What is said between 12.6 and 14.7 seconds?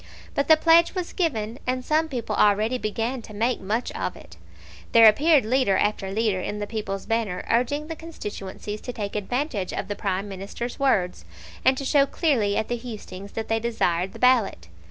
the hustings that they desired the ballot.